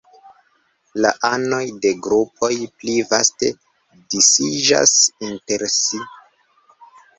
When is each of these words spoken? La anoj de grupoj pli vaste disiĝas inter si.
La 1.05 1.11
anoj 1.27 1.59
de 1.83 1.91
grupoj 2.07 2.49
pli 2.79 2.97
vaste 3.13 3.51
disiĝas 4.15 4.97
inter 5.31 5.69
si. 5.77 6.05